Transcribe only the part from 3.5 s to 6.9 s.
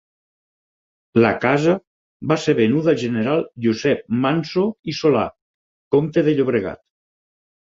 Josep Manso i Solà, comte de Llobregat.